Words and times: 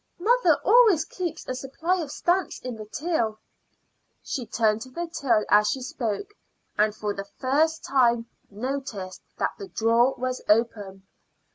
"Mother 0.17 0.59
always 0.65 1.05
keeps 1.05 1.47
a 1.47 1.53
supply 1.53 1.97
of 2.01 2.09
stamps 2.11 2.57
in 2.61 2.75
the 2.75 2.85
till." 2.85 3.37
She 4.23 4.47
turned 4.47 4.81
to 4.81 4.89
the 4.89 5.05
till 5.07 5.45
as 5.47 5.69
she 5.69 5.81
spoke, 5.83 6.31
and 6.75 6.95
for 6.95 7.13
the 7.13 7.27
first 7.37 7.83
time 7.83 8.25
noticed 8.49 9.21
that 9.37 9.51
the 9.59 9.67
drawer 9.67 10.15
was 10.17 10.41
open. 10.49 11.05